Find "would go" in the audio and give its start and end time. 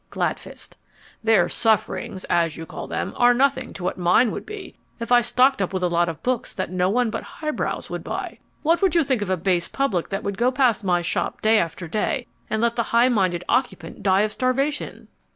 10.23-10.51